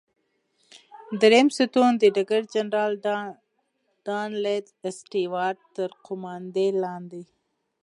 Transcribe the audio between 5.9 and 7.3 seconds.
قوماندې لاندې.